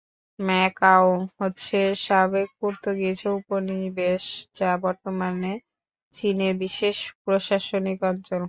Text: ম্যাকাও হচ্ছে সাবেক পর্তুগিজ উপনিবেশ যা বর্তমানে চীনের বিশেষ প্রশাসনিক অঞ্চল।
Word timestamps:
ম্যাকাও 0.39 1.07
হচ্ছে 1.37 1.77
সাবেক 2.05 2.47
পর্তুগিজ 2.59 3.19
উপনিবেশ 3.37 4.23
যা 4.57 4.71
বর্তমানে 4.83 5.51
চীনের 6.13 6.53
বিশেষ 6.63 6.95
প্রশাসনিক 7.23 7.99
অঞ্চল। 8.03 8.39